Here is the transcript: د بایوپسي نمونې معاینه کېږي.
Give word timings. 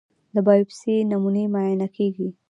د 0.33 0.35
بایوپسي 0.45 0.95
نمونې 1.09 1.43
معاینه 1.53 1.87
کېږي. 1.95 2.29